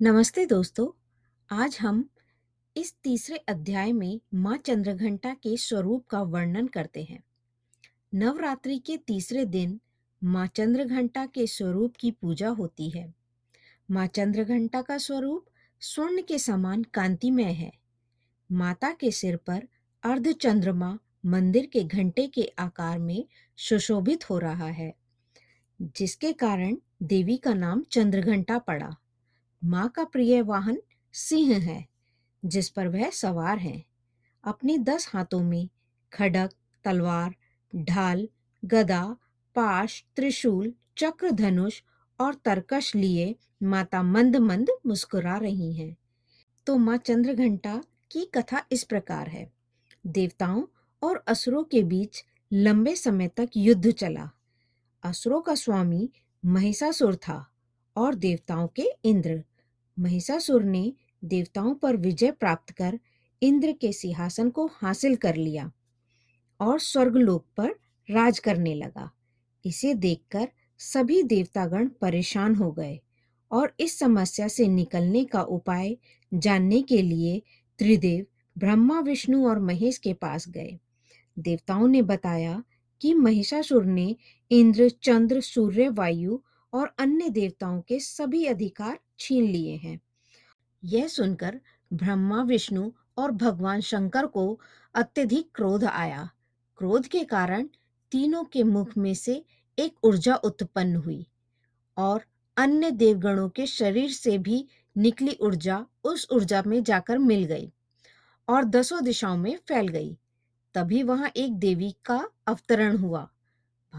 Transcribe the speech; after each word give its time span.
नमस्ते 0.00 0.44
दोस्तों, 0.46 0.86
आज 1.50 1.76
हम 1.80 2.04
इस 2.76 2.92
तीसरे 3.04 3.36
अध्याय 3.48 3.92
में 3.92 4.20
माँ 4.34 4.56
चंद्रघंटा 4.56 5.32
के 5.34 5.56
स्वरूप 5.56 6.04
का 6.06 6.20
वर्णन 6.24 6.66
करते 6.66 7.02
हैं। 7.02 7.22
नवरात्रि 8.14 8.78
के 8.78 8.96
तीसरे 8.96 9.44
दिन 9.44 9.78
माँ 10.22 10.46
चंद्रघंटा 10.46 11.24
के 11.26 11.46
स्वरूप 11.46 11.96
की 11.96 12.10
पूजा 12.10 12.48
होती 12.48 12.88
है। 12.90 13.12
माँ 13.88 14.06
चंद्रघंटा 14.06 14.82
का 14.82 14.98
स्वरूप 14.98 15.46
स्वर्ण 15.82 16.22
के 16.22 16.38
समान 16.38 16.82
कांतिमय 16.94 17.52
है। 17.52 17.72
माता 18.50 18.92
के 18.92 19.10
सिर 19.10 19.36
पर 19.36 19.66
अर्ध 20.02 20.32
चंद्रमा 20.32 20.96
मंदिर 21.26 21.66
के 21.66 21.84
घंटे 21.84 22.26
के 22.28 22.50
आकार 22.58 22.98
में 22.98 23.24
सुशोभित 23.58 24.30
हो 24.30 24.38
रहा 24.38 24.68
है, 24.70 24.92
जिसके 25.80 26.32
कारण 26.36 26.76
देवी 27.02 27.36
का 27.36 27.54
नाम 27.56 27.84
चंद्रघंटा 27.90 28.58
पड़ा। 28.60 28.94
माँ 29.64 29.88
का 29.88 30.04
प्रिय 30.04 30.42
वाहन 30.42 30.82
सिंह 31.12 31.56
है, 31.56 31.86
जिस 32.44 32.68
पर 32.68 32.88
वह 32.88 33.10
सवार 33.10 33.58
है। 33.58 33.84
अपने 34.44 34.78
दस 34.78 35.10
हाथों 35.12 35.40
में 35.40 35.68
खडक 36.12 36.50
तलवार, 36.84 37.34
ढाल, 37.76 38.28
गदा, 38.64 39.16
पाश, 39.54 40.04
त्रिशूल 40.16 40.74
चक्र 40.98 41.30
धनुष 41.30 41.82
और 42.20 42.34
तरकश 42.34 42.94
लिए 42.94 43.36
माता 43.62 44.02
मंद 44.02 44.36
मंद 44.36 44.70
मुस्कुरा 44.86 45.36
रही 45.36 45.72
हैं। 45.72 45.96
तो 46.66 46.76
माँ 46.76 46.96
चंद्रघंटा 46.96 47.82
की 48.10 48.24
कथा 48.24 48.64
इस 48.72 48.84
प्रकार 48.84 49.28
है। 49.28 49.52
देवताओं 50.06 50.62
और 51.02 51.24
असुरों 51.28 51.64
के 51.64 51.82
बीच 51.82 52.24
लंबे 52.52 52.96
समय 52.96 53.28
तक 53.28 53.48
युद्ध 53.56 53.90
चला। 53.90 54.30
असुरों 55.02 55.40
का 55.40 55.54
स्वामी 55.54 56.10
महिषासुर 56.44 57.16
था 57.16 57.50
और 57.96 58.14
देवताओं 58.14 58.68
के 58.68 58.86
इंद्र। 59.04 59.44
महिषासुर 59.98 60.64
ने 60.64 60.92
देवताओं 61.24 61.74
पर 61.74 61.96
विजय 61.96 62.30
प्राप्त 62.30 62.70
कर 62.70 62.98
इंद्र 63.42 63.72
के 63.72 63.92
सिंहासन 63.92 64.50
को 64.50 64.66
हासिल 64.66 65.16
कर 65.16 65.36
लिया 65.36 65.72
और 66.60 66.80
स्वर्गलोक 66.80 67.46
पर 67.56 67.70
राज 68.10 68.38
करने 68.38 68.74
लगा। 68.74 69.10
इसे 69.66 69.94
देखकर 69.94 70.48
सभी 70.78 71.22
देवतागण 71.22 71.88
परेशान 71.88 72.54
हो 72.54 72.72
गए 72.72 73.00
और 73.52 73.74
इस 73.80 73.98
समस्या 73.98 74.48
से 74.48 74.68
निकलने 74.68 75.24
का 75.24 75.42
उपाय 75.42 75.96
जानने 76.34 76.82
के 76.82 77.02
लिए 77.02 77.42
त्रिदेव, 77.78 78.26
ब्रह्मा, 78.58 79.00
विष्णु 79.00 79.48
और 79.48 79.58
महेश 79.58 79.98
के 79.98 80.12
पास 80.12 80.48
गए। 80.48 80.78
देवताओं 81.38 81.88
ने 81.88 82.02
बताया 82.02 82.62
कि 83.00 83.14
महिषासुर 83.14 83.84
ने 83.84 84.16
इंद्र, 84.50 84.88
चंद्र, 84.88 85.40
सूर्य, 85.40 85.88
वायु 85.88 86.40
और 86.78 86.94
अन्य 86.98 87.28
देवताओं 87.28 87.80
के 87.80 88.00
सभी 88.00 88.44
अधिकार 88.46 88.98
छीन 89.18 89.44
लिए 89.44 89.76
हैं। 89.76 90.00
यह 90.84 91.08
सुनकर 91.08 91.60
ब्रह्मा, 91.92 92.42
विष्णु 92.42 92.90
और 93.18 93.30
भगवान 93.30 93.80
शंकर 93.80 94.26
को 94.26 94.60
अत्यधिक 94.94 95.50
क्रोध 95.54 95.84
आया। 95.84 96.30
क्रोध 96.78 97.06
के 97.06 97.24
कारण 97.24 97.68
तीनों 98.12 98.44
के 98.44 98.62
मुख 98.62 98.96
में 98.98 99.14
से 99.14 99.44
एक 99.78 99.94
ऊर्जा 100.04 100.34
उत्पन्न 100.34 100.96
हुई 100.96 101.26
और 101.96 102.24
अन्य 102.56 102.90
देवगणों 102.90 103.48
के 103.48 103.66
शरीर 103.66 104.10
से 104.10 104.38
भी 104.38 104.66
निकली 104.96 105.36
ऊर्जा 105.40 105.86
उस 106.04 106.28
ऊर्जा 106.32 106.62
में 106.66 106.82
जाकर 106.82 107.18
मिल 107.18 107.44
गई 107.44 107.72
और 108.48 108.64
दसों 108.64 109.04
दिशाओं 109.04 109.36
में 109.36 109.56
फैल 109.68 109.88
गई। 109.88 110.18
तभी 110.74 111.02
वहाँ 111.02 111.30
एक 111.36 111.52
देवी 111.52 111.94
का 112.04 112.28
अवतरण 112.46 112.96
हुआ। 112.96 113.28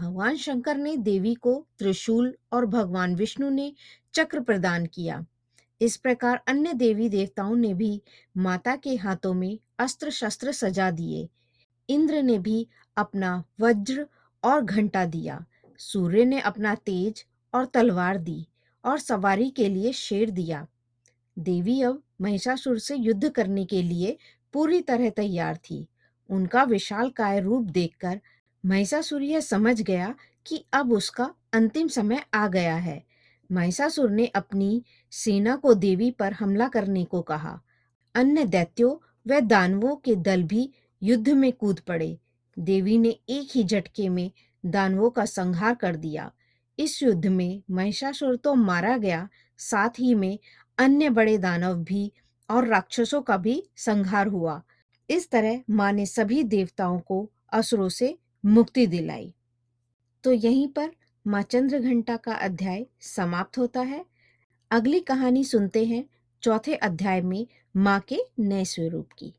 भगवान 0.00 0.36
शंकर 0.36 0.76
ने 0.76 0.96
देवी 0.96 1.34
को 1.34 1.66
त्रिशूल 1.78 2.34
और 2.52 2.66
भगवान 2.66 3.14
विष्णु 3.14 3.50
ने 3.50 3.72
चक्र 4.14 4.40
प्रदान 4.40 4.86
किया। 4.86 5.26
इस 5.80 5.96
प्रकार 5.96 6.42
अन्य 6.48 6.72
देवी 6.72 7.08
देवताओं 7.08 7.56
ने 7.56 7.74
भी 7.74 8.02
माता 8.36 8.76
के 8.76 8.94
हाथों 8.96 9.34
में 9.34 9.58
अस्त्र 9.78 10.10
शस्त्र 10.10 10.52
सजा 10.52 10.90
दिए। 10.90 11.28
इंद्र 11.88 12.22
ने 12.22 12.38
भी 12.38 12.66
अपना 12.96 13.44
वज्र 13.60 14.06
और 14.44 14.60
घंटा 14.60 15.04
दिया। 15.04 15.44
सूर्य 15.78 16.24
ने 16.24 16.40
अपना 16.40 16.74
तेज 16.74 17.24
और 17.54 17.66
तलवार 17.66 18.18
दी 18.18 18.46
और 18.84 18.98
सवारी 18.98 19.50
के 19.50 19.68
लिए 19.68 19.92
शेर 19.92 20.30
दिया। 20.30 20.66
देवी 21.38 21.82
अब 21.82 22.02
महिषासुर 22.20 22.78
से 22.78 22.96
युद्ध 22.96 23.30
करने 23.30 23.64
के 23.64 23.82
लिए 23.82 24.16
पूरी 24.52 24.80
तरह 24.80 25.10
तैयार 25.10 25.56
थी। 25.56 25.86
उनका 26.30 26.62
विशाल 26.62 27.10
काय 27.10 27.40
रूप 27.40 27.64
देखकर 27.64 28.20
महिषासुर 28.66 29.22
यह 29.22 29.40
समझ 29.40 29.82
गया 29.82 30.14
कि 30.46 30.64
अब 30.72 30.92
उसका 30.92 31.34
अंतिम 31.52 31.88
समय 31.88 32.24
आ 32.34 32.48
गया 32.48 32.76
है। 32.76 33.04
महिषासुर 33.52 34.10
ने 34.10 34.26
अपनी 34.26 34.84
सेना 35.10 35.56
को 35.56 35.74
देवी 35.74 36.10
पर 36.10 36.32
हमला 36.32 36.68
करने 36.68 37.04
को 37.04 37.22
कहा। 37.22 37.60
अन्य 38.14 38.44
दैत्यों 38.44 38.96
व 39.28 39.40
दानवों 39.40 39.96
के 39.96 40.16
दल 40.16 40.42
भी 40.42 40.70
युद्ध 41.02 41.28
में 41.28 41.52
कूद 41.52 41.80
पड़े। 41.80 42.18
देवी 42.58 42.98
ने 42.98 43.08
एक 43.28 43.48
ही 43.54 43.64
झटके 43.64 44.08
में 44.08 44.30
दानवों 44.66 45.10
का 45.10 45.24
संहार 45.24 45.74
कर 45.74 45.96
दिया। 45.96 46.32
इस 46.78 47.02
युद्ध 47.02 47.26
में 47.26 47.62
महिषासुर 47.70 48.36
तो 48.36 48.54
मारा 48.54 48.96
गया, 48.96 49.28
साथ 49.58 49.88
ही 49.88 50.14
में 50.14 50.38
अन्य 50.78 51.10
बड़े 51.10 51.38
दानव 51.38 51.74
भी 51.74 52.12
और 52.50 52.66
राक्षसों 52.66 53.22
का 53.22 53.36
भी 53.36 53.70
संहार 53.76 54.26
हुआ। 54.26 54.62
इस 55.10 55.30
तरह 55.30 55.62
माँ 55.70 55.92
ने 55.92 56.06
सभी 56.06 56.42
देवताओं 56.42 57.00
को 57.00 57.30
असुरों 57.52 57.88
से 57.88 58.18
मुक्ति 58.44 58.86
दिलाई। 58.86 59.34
तो 60.24 60.32
यहीं 60.32 60.68
पर 60.68 60.90
माँ 61.26 61.42
चंद्र 61.42 61.78
घंटा 61.78 62.16
का 62.16 62.32
अध्याय 62.32 62.86
समाप्त 63.00 63.58
होता 63.58 63.80
है। 63.80 64.04
अगली 64.70 65.00
कहानी 65.00 65.44
सुनते 65.44 65.84
हैं 65.84 66.04
चौथे 66.42 66.74
अध्याय 66.74 67.20
में 67.20 67.46
माँ 67.76 68.00
के 68.00 68.18
नए 68.38 68.64
स्वरूप 68.64 69.08
की। 69.18 69.34